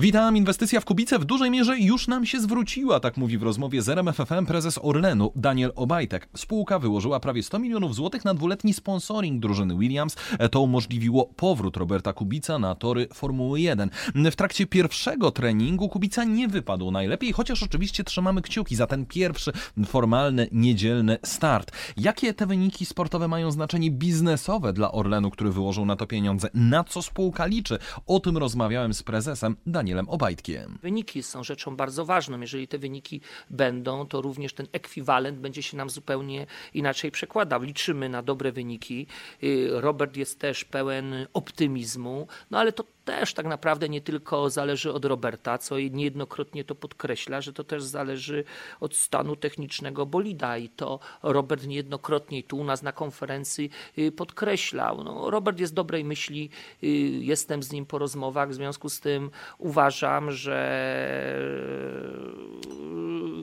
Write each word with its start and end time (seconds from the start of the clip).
Witam, 0.00 0.36
inwestycja 0.36 0.80
w 0.80 0.84
Kubice 0.84 1.18
w 1.18 1.24
dużej 1.24 1.50
mierze 1.50 1.78
już 1.78 2.08
nam 2.08 2.26
się 2.26 2.40
zwróciła, 2.40 3.00
tak 3.00 3.16
mówi 3.16 3.38
w 3.38 3.42
rozmowie 3.42 3.82
z 3.82 3.88
RMFFM 3.88 4.46
prezes 4.46 4.78
Orlenu 4.82 5.32
Daniel 5.36 5.72
Obajtek. 5.76 6.28
Spółka 6.36 6.78
wyłożyła 6.78 7.20
prawie 7.20 7.42
100 7.42 7.58
milionów 7.58 7.94
złotych 7.94 8.24
na 8.24 8.34
dwuletni 8.34 8.74
sponsoring 8.74 9.40
drużyny 9.40 9.76
Williams. 9.76 10.16
To 10.50 10.60
umożliwiło 10.60 11.26
powrót 11.36 11.76
Roberta 11.76 12.12
Kubica 12.12 12.58
na 12.58 12.74
tory 12.74 13.08
Formuły 13.14 13.60
1. 13.60 13.90
W 14.14 14.36
trakcie 14.36 14.66
pierwszego 14.66 15.30
treningu 15.30 15.88
Kubica 15.88 16.24
nie 16.24 16.48
wypadł 16.48 16.90
najlepiej, 16.90 17.32
chociaż 17.32 17.62
oczywiście 17.62 18.04
trzymamy 18.04 18.42
kciuki 18.42 18.76
za 18.76 18.86
ten 18.86 19.06
pierwszy 19.06 19.52
formalny, 19.86 20.48
niedzielny 20.52 21.18
start. 21.24 21.72
Jakie 21.96 22.34
te 22.34 22.46
wyniki 22.46 22.86
sportowe 22.86 23.28
mają 23.28 23.50
znaczenie 23.50 23.90
biznesowe 23.90 24.72
dla 24.72 24.92
Orlenu, 24.92 25.30
który 25.30 25.52
wyłożył 25.52 25.86
na 25.86 25.96
to 25.96 26.06
pieniądze? 26.06 26.48
Na 26.54 26.84
co 26.84 27.02
spółka 27.02 27.46
liczy? 27.46 27.78
O 28.06 28.20
tym 28.20 28.36
rozmawiałem 28.36 28.94
z 28.94 29.02
prezesem 29.02 29.56
Danielem 29.66 29.89
Danielem 29.90 30.08
Obajtkiem. 30.08 30.78
Wyniki 30.82 31.22
są 31.22 31.44
rzeczą 31.44 31.76
bardzo 31.76 32.04
ważną. 32.04 32.40
Jeżeli 32.40 32.68
te 32.68 32.78
wyniki 32.78 33.20
będą, 33.50 34.06
to 34.06 34.22
również 34.22 34.52
ten 34.54 34.66
ekwiwalent 34.72 35.38
będzie 35.38 35.62
się 35.62 35.76
nam 35.76 35.90
zupełnie 35.90 36.46
inaczej 36.74 37.10
przekładał. 37.10 37.62
Liczymy 37.62 38.08
na 38.08 38.22
dobre 38.22 38.52
wyniki. 38.52 39.06
Y, 39.42 39.68
Robert 39.72 40.16
jest 40.16 40.38
też 40.38 40.64
pełen 40.64 41.26
optymizmu, 41.32 42.26
no 42.50 42.58
ale 42.58 42.72
to 42.72 42.84
też 43.10 43.34
tak 43.34 43.46
naprawdę 43.46 43.88
nie 43.88 44.00
tylko 44.00 44.50
zależy 44.50 44.92
od 44.92 45.04
Roberta, 45.04 45.58
co 45.58 45.78
niejednokrotnie 45.78 46.64
to 46.64 46.74
podkreśla, 46.74 47.40
że 47.40 47.52
to 47.52 47.64
też 47.64 47.82
zależy 47.82 48.44
od 48.80 48.96
stanu 48.96 49.36
technicznego 49.36 50.06
bolida 50.06 50.58
i 50.58 50.68
to 50.68 50.98
Robert 51.22 51.66
niejednokrotnie 51.66 52.42
tu 52.42 52.58
u 52.58 52.64
nas 52.64 52.82
na 52.82 52.92
konferencji 52.92 53.70
y, 53.98 54.12
podkreślał. 54.12 55.04
No, 55.04 55.30
Robert 55.30 55.60
jest 55.60 55.74
dobrej 55.74 56.04
myśli, 56.04 56.50
y, 56.82 56.86
jestem 57.32 57.62
z 57.62 57.72
nim 57.72 57.86
po 57.86 57.98
rozmowach, 57.98 58.50
w 58.50 58.54
związku 58.54 58.88
z 58.88 59.00
tym 59.00 59.30
uważam, 59.58 60.32
że 60.32 60.60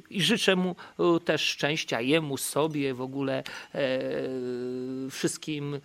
i 0.10 0.22
życzę 0.22 0.56
mu 0.56 0.76
też 1.26 1.42
szczęścia, 1.42 2.02
jemu, 2.02 2.38
sobie, 2.38 2.94
w 2.94 3.02
ogóle 3.02 3.44
e, 3.76 4.00
wszystkim 5.10 5.76
e, 5.76 5.80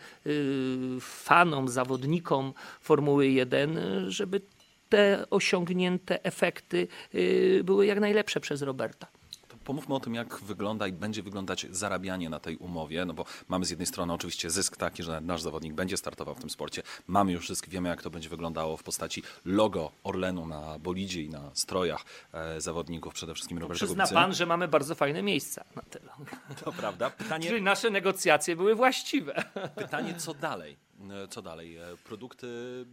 fanom, 1.01 1.69
zawodnikom 1.69 2.53
Formuły 2.81 3.29
1, 3.29 3.79
żeby 4.09 4.41
te 4.89 5.25
osiągnięte 5.31 6.25
efekty 6.25 6.89
e, 7.14 7.64
były 7.64 7.87
jak 7.87 8.01
najlepsze 8.01 8.41
przez 8.41 8.62
Roberta 8.62 9.22
pomówmy 9.65 9.95
o 9.95 10.01
tym, 10.01 10.15
jak 10.15 10.41
wygląda 10.41 10.87
i 10.87 10.93
będzie 10.93 11.23
wyglądać 11.23 11.67
zarabianie 11.71 12.31
na 12.31 12.41
tej 12.41 12.57
umowie, 12.57 13.05
no 13.05 13.15
bo 13.15 13.25
mamy 13.49 13.65
z 13.65 13.71
jednej 13.71 13.87
strony 13.87 14.13
oczywiście 14.13 14.51
zysk 14.51 14.77
taki, 14.77 15.03
że 15.03 15.21
nasz 15.21 15.43
zawodnik 15.43 15.75
będzie 15.75 15.97
startował 15.97 16.35
w 16.35 16.41
tym 16.41 16.51
sporcie. 16.51 16.83
Mamy 17.07 17.33
już 17.33 17.49
zysk, 17.49 17.69
wiemy 17.69 17.89
jak 17.89 18.03
to 18.03 18.11
będzie 18.11 18.29
wyglądało 18.29 18.77
w 18.77 18.83
postaci 18.83 19.23
logo 19.45 19.93
Orlenu 20.05 20.47
na 20.47 20.79
bolidzie 20.79 21.23
i 21.23 21.29
na 21.29 21.51
strojach 21.55 22.05
e, 22.33 22.61
zawodników, 22.61 23.15
przede 23.15 23.35
wszystkim 23.35 23.59
Roberta 23.59 23.87
Przyzna 23.87 24.07
pan, 24.07 24.35
że 24.35 24.47
mamy 24.47 24.69
bardzo 24.69 24.95
fajne 24.95 25.23
miejsca 25.23 25.65
na 25.77 25.83
tyle. 25.83 26.13
To 26.65 26.73
prawda. 26.73 27.11
Pytanie... 27.11 27.49
Czyli 27.49 27.63
nasze 27.63 27.91
negocjacje 27.91 28.57
były 28.57 28.75
właściwe. 28.75 29.45
Pytanie, 29.77 30.15
co 30.15 30.35
dalej? 30.35 30.77
E, 31.11 31.29
co 31.29 31.43
dalej? 31.43 31.77
E, 31.77 31.97
produkty. 32.05 32.47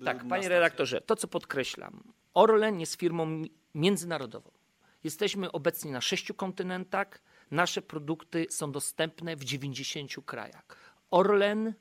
Tak, 0.05 0.27
panie 0.27 0.49
redaktorze, 0.49 1.01
to 1.01 1.15
co 1.15 1.27
podkreślam. 1.27 2.03
Orlen 2.33 2.79
jest 2.79 2.95
firmą 2.95 3.43
międzynarodową. 3.75 4.58
Jesteśmy 5.03 5.51
obecni 5.51 5.91
na 5.91 6.01
sześciu 6.01 6.33
kontynentach. 6.33 7.21
Nasze 7.51 7.81
produkty 7.81 8.47
są 8.49 8.71
dostępne 8.71 9.35
w 9.35 9.43
90 9.43 10.11
krajach. 10.25 10.65
Orlen 11.11 11.73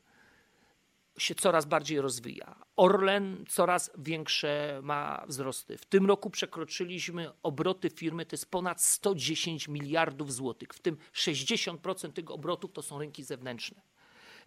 się 1.18 1.34
coraz 1.34 1.66
bardziej 1.66 2.00
rozwija. 2.00 2.54
Orlen 2.76 3.44
coraz 3.48 3.90
większe 3.98 4.80
ma 4.82 5.24
wzrosty. 5.28 5.78
W 5.78 5.84
tym 5.84 6.06
roku 6.06 6.30
przekroczyliśmy 6.30 7.30
obroty 7.42 7.90
firmy, 7.90 8.26
to 8.26 8.34
jest 8.34 8.50
ponad 8.50 8.82
110 8.82 9.68
miliardów 9.68 10.34
złotych, 10.34 10.68
w 10.74 10.80
tym 10.80 10.96
60% 11.14 12.12
tych 12.12 12.30
obrotów 12.30 12.72
to 12.72 12.82
są 12.82 12.98
rynki 12.98 13.24
zewnętrzne. 13.24 13.80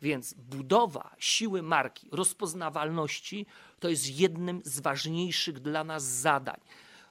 Więc 0.01 0.33
budowa 0.33 1.15
siły 1.19 1.61
marki, 1.61 2.09
rozpoznawalności 2.11 3.45
to 3.79 3.89
jest 3.89 4.19
jednym 4.19 4.61
z 4.65 4.79
ważniejszych 4.79 5.59
dla 5.59 5.83
nas 5.83 6.03
zadań. 6.03 6.59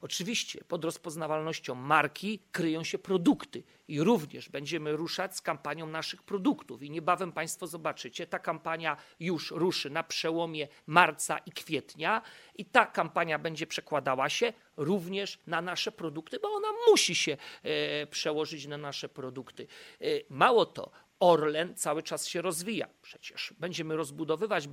Oczywiście 0.00 0.65
pod 0.65 0.84
rozpoznawalnością 0.84 1.75
marki 1.75 2.43
kryją 2.53 2.84
się 2.84 2.99
produkty 2.99 3.62
i 3.88 4.03
również 4.03 4.49
będziemy 4.49 4.93
ruszać 4.93 5.37
z 5.37 5.43
kampanią 5.43 5.87
naszych 5.87 6.22
produktów. 6.22 6.83
I 6.83 6.91
niebawem 6.91 7.33
Państwo 7.33 7.66
zobaczycie, 7.66 8.27
ta 8.27 8.39
kampania 8.39 8.97
już 9.21 9.50
ruszy 9.50 9.91
na 9.91 10.03
przełomie 10.03 10.69
marca 10.87 11.39
i 11.39 11.50
kwietnia, 11.53 12.22
i 12.55 12.65
ta 12.65 12.87
kampania 12.87 13.39
będzie 13.39 13.66
przekładała 13.66 14.28
się 14.28 14.53
również 14.77 15.39
na 15.47 15.62
nasze 15.62 15.93
produkty, 15.93 16.39
bo 16.43 16.49
ona 16.49 16.69
musi 16.89 17.15
się 17.15 17.37
e, 17.62 18.06
przełożyć 18.06 18.66
na 18.66 18.78
nasze 18.78 19.09
produkty. 19.09 19.66
E, 20.00 20.05
mało 20.28 20.66
to, 20.66 20.91
Orlen 21.20 21.75
cały 21.75 22.03
czas 22.03 22.26
się 22.26 22.42
rozwija. 22.42 22.88
Przecież 23.03 23.54
będziemy 23.58 23.97
rozbudowywać 23.97 24.64
y, 24.66 24.69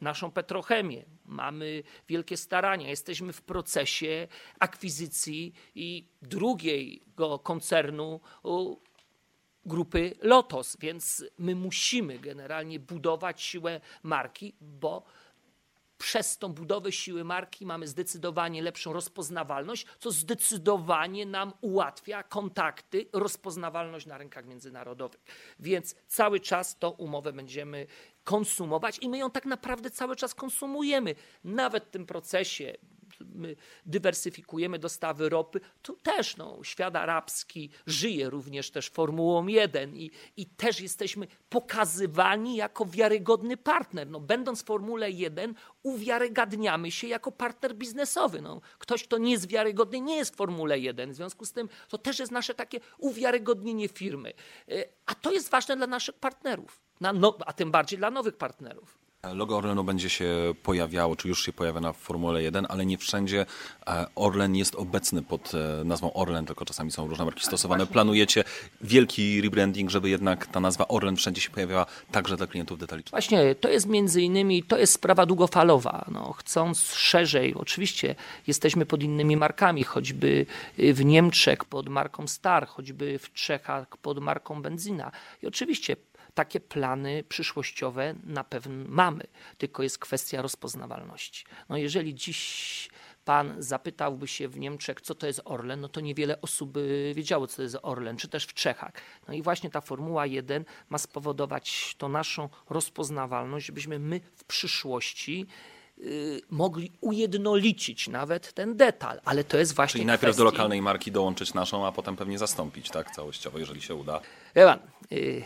naszą 0.00 0.30
petrochemię. 0.30 1.04
Mamy 1.24 1.82
wielkie 2.08 2.36
starania. 2.36 2.88
Jesteśmy 2.88 3.32
w 3.32 3.42
procesie 3.42 4.28
akwizycji 4.58 5.52
i 5.74 6.08
drugiego 6.22 7.38
koncernu 7.38 8.20
grupy 9.66 10.14
Lotos, 10.22 10.76
więc 10.80 11.24
my 11.38 11.54
musimy 11.54 12.18
generalnie 12.18 12.80
budować 12.80 13.42
siłę 13.42 13.80
marki, 14.02 14.54
bo 14.60 15.04
przez 16.02 16.38
tą 16.38 16.52
budowę 16.52 16.92
siły 16.92 17.24
marki 17.24 17.66
mamy 17.66 17.88
zdecydowanie 17.88 18.62
lepszą 18.62 18.92
rozpoznawalność, 18.92 19.86
co 19.98 20.10
zdecydowanie 20.10 21.26
nam 21.26 21.52
ułatwia 21.60 22.22
kontakty, 22.22 23.06
rozpoznawalność 23.12 24.06
na 24.06 24.18
rynkach 24.18 24.46
międzynarodowych. 24.46 25.20
Więc 25.58 25.94
cały 26.08 26.40
czas 26.40 26.78
tą 26.78 26.88
umowę 26.90 27.32
będziemy 27.32 27.86
konsumować 28.24 28.98
i 28.98 29.08
my 29.08 29.18
ją 29.18 29.30
tak 29.30 29.44
naprawdę 29.44 29.90
cały 29.90 30.16
czas 30.16 30.34
konsumujemy. 30.34 31.14
Nawet 31.44 31.84
w 31.84 31.90
tym 31.90 32.06
procesie 32.06 32.76
my 33.34 33.56
dywersyfikujemy 33.86 34.78
dostawy 34.78 35.28
ropy, 35.28 35.60
to 35.82 35.92
też 35.92 36.36
no, 36.36 36.58
świat 36.62 36.96
arabski 36.96 37.70
żyje 37.86 38.30
również 38.30 38.70
też 38.70 38.88
Formułą 38.88 39.46
1 39.46 39.96
i, 39.96 40.10
i 40.36 40.46
też 40.46 40.80
jesteśmy 40.80 41.26
pokazywani 41.48 42.56
jako 42.56 42.86
wiarygodny 42.86 43.56
partner. 43.56 44.10
No, 44.10 44.20
będąc 44.20 44.62
w 44.62 44.66
Formule 44.66 45.10
1 45.10 45.54
uwiarygadniamy 45.82 46.90
się 46.90 47.06
jako 47.06 47.32
partner 47.32 47.74
biznesowy. 47.74 48.42
No, 48.42 48.60
ktoś, 48.78 49.04
kto 49.04 49.18
nie 49.18 49.32
jest 49.32 49.48
wiarygodny, 49.48 50.00
nie 50.00 50.16
jest 50.16 50.34
w 50.34 50.36
Formule 50.36 50.78
1. 50.78 51.12
W 51.12 51.14
związku 51.14 51.44
z 51.44 51.52
tym 51.52 51.68
to 51.88 51.98
też 51.98 52.18
jest 52.18 52.32
nasze 52.32 52.54
takie 52.54 52.80
uwiarygodnienie 52.98 53.88
firmy. 53.88 54.32
E, 54.68 54.84
a 55.06 55.14
to 55.14 55.32
jest 55.32 55.50
ważne 55.50 55.76
dla 55.76 55.86
naszych 55.86 56.14
partnerów, 56.14 56.80
no, 57.00 57.38
a 57.46 57.52
tym 57.52 57.70
bardziej 57.70 57.98
dla 57.98 58.10
nowych 58.10 58.36
partnerów. 58.36 59.01
Logo 59.30 59.56
Orlenu 59.56 59.84
będzie 59.84 60.10
się 60.10 60.54
pojawiało, 60.62 61.16
czy 61.16 61.28
już 61.28 61.44
się 61.44 61.52
pojawia 61.52 61.80
na 61.80 61.92
Formule 61.92 62.42
1, 62.42 62.66
ale 62.68 62.86
nie 62.86 62.98
wszędzie 62.98 63.46
e, 63.86 64.06
Orlen 64.14 64.56
jest 64.56 64.74
obecny 64.74 65.22
pod 65.22 65.52
e, 65.54 65.84
nazwą 65.84 66.12
Orlen, 66.12 66.46
tylko 66.46 66.64
czasami 66.64 66.90
są 66.90 67.08
różne 67.08 67.24
marki 67.24 67.44
stosowane. 67.46 67.86
Planujecie 67.86 68.44
wielki 68.80 69.40
rebranding, 69.40 69.90
żeby 69.90 70.10
jednak 70.10 70.46
ta 70.46 70.60
nazwa 70.60 70.88
Orlen 70.88 71.16
wszędzie 71.16 71.40
się 71.40 71.50
pojawiała 71.50 71.86
także 72.10 72.36
dla 72.36 72.46
klientów 72.46 72.78
detalicznych? 72.78 73.10
Właśnie, 73.10 73.54
to 73.54 73.68
jest 73.68 73.86
między 73.86 74.22
innymi, 74.22 74.62
to 74.62 74.78
jest 74.78 74.92
sprawa 74.92 75.26
długofalowa. 75.26 76.04
No, 76.10 76.32
chcąc 76.32 76.92
szerzej, 76.92 77.54
oczywiście 77.54 78.14
jesteśmy 78.46 78.86
pod 78.86 79.02
innymi 79.02 79.36
markami, 79.36 79.84
choćby 79.84 80.46
w 80.78 81.04
Niemczech 81.04 81.64
pod 81.64 81.88
marką 81.88 82.26
Star, 82.26 82.66
choćby 82.66 83.18
w 83.18 83.32
Czechach 83.32 83.96
pod 83.96 84.18
marką 84.18 84.62
Benzina. 84.62 85.12
I 85.42 85.46
oczywiście 85.46 85.96
takie 86.34 86.60
plany 86.60 87.24
przyszłościowe 87.28 88.14
na 88.24 88.44
pewno 88.44 88.84
mamy, 88.88 89.11
tylko 89.58 89.82
jest 89.82 89.98
kwestia 89.98 90.42
rozpoznawalności. 90.42 91.44
No 91.68 91.76
jeżeli 91.76 92.14
dziś 92.14 92.88
pan 93.24 93.54
zapytałby 93.58 94.28
się 94.28 94.48
w 94.48 94.58
Niemczech, 94.58 95.00
co 95.00 95.14
to 95.14 95.26
jest 95.26 95.40
Orlen, 95.44 95.80
no 95.80 95.88
to 95.88 96.00
niewiele 96.00 96.40
osób 96.40 96.78
wiedziało, 97.14 97.46
co 97.46 97.56
to 97.56 97.62
jest 97.62 97.78
Orlen, 97.82 98.16
czy 98.16 98.28
też 98.28 98.44
w 98.44 98.54
Czechach. 98.54 98.92
No 99.28 99.34
i 99.34 99.42
właśnie 99.42 99.70
ta 99.70 99.80
Formuła 99.80 100.26
1 100.26 100.64
ma 100.90 100.98
spowodować 100.98 101.94
to 101.98 102.08
naszą 102.08 102.48
rozpoznawalność, 102.70 103.66
żebyśmy 103.66 103.98
my 103.98 104.20
w 104.36 104.44
przyszłości 104.44 105.46
Y, 105.98 106.40
mogli 106.50 106.92
ujednolicić 107.00 108.08
nawet 108.08 108.52
ten 108.52 108.76
detal, 108.76 109.20
ale 109.24 109.44
to 109.44 109.58
jest 109.58 109.74
właśnie 109.74 109.92
Czyli 109.92 110.06
najpierw 110.06 110.20
kwestii... 110.20 110.38
do 110.38 110.44
lokalnej 110.44 110.82
marki 110.82 111.12
dołączyć 111.12 111.54
naszą, 111.54 111.86
a 111.86 111.92
potem 111.92 112.16
pewnie 112.16 112.38
zastąpić, 112.38 112.90
tak, 112.90 113.10
całościowo, 113.10 113.58
jeżeli 113.58 113.82
się 113.82 113.94
uda. 113.94 114.20
Ewan, 114.54 114.78
y, 115.12 115.42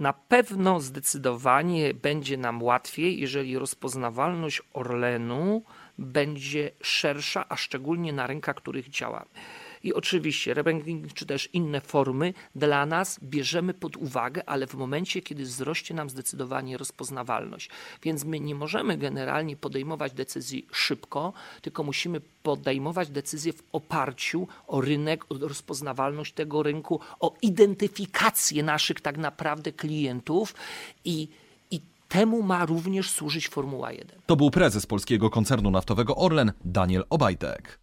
na 0.00 0.12
pewno 0.12 0.80
zdecydowanie 0.80 1.94
będzie 1.94 2.36
nam 2.36 2.62
łatwiej, 2.62 3.20
jeżeli 3.20 3.58
rozpoznawalność 3.58 4.62
Orlenu 4.72 5.62
będzie 5.98 6.70
szersza, 6.82 7.48
a 7.48 7.56
szczególnie 7.56 8.12
na 8.12 8.26
rynkach, 8.26 8.56
których 8.56 8.88
działamy. 8.88 9.26
I 9.82 9.94
oczywiście 9.94 10.54
rebranding 10.54 11.12
czy 11.14 11.26
też 11.26 11.48
inne 11.52 11.80
formy 11.80 12.34
dla 12.54 12.86
nas 12.86 13.18
bierzemy 13.22 13.74
pod 13.74 13.96
uwagę, 13.96 14.48
ale 14.48 14.66
w 14.66 14.74
momencie, 14.74 15.22
kiedy 15.22 15.42
wzrośnie 15.42 15.96
nam 15.96 16.10
zdecydowanie 16.10 16.76
rozpoznawalność. 16.76 17.70
Więc 18.02 18.24
my 18.24 18.40
nie 18.40 18.54
możemy 18.54 18.98
generalnie 18.98 19.56
podejmować 19.56 20.12
decyzji 20.12 20.66
szybko, 20.72 21.32
tylko 21.62 21.82
musimy 21.82 22.20
podejmować 22.42 23.08
decyzje 23.08 23.52
w 23.52 23.62
oparciu 23.72 24.48
o 24.66 24.80
rynek, 24.80 25.24
o 25.28 25.38
rozpoznawalność 25.38 26.32
tego 26.32 26.62
rynku, 26.62 27.00
o 27.20 27.34
identyfikację 27.42 28.62
naszych 28.62 29.00
tak 29.00 29.18
naprawdę 29.18 29.72
klientów 29.72 30.54
i 31.04 31.28
temu 32.08 32.42
ma 32.42 32.66
również 32.66 33.10
służyć 33.10 33.48
Formuła 33.48 33.92
1. 33.92 34.20
To 34.26 34.36
był 34.36 34.50
prezes 34.50 34.86
polskiego 34.86 35.30
koncernu 35.30 35.70
naftowego 35.70 36.16
Orlen 36.16 36.52
Daniel 36.64 37.04
Obajtek. 37.10 37.76